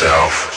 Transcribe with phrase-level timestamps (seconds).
[0.00, 0.47] yourself.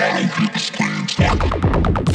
[0.00, 2.09] follow these things like